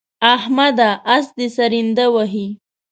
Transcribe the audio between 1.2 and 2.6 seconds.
دې سرنده وهي.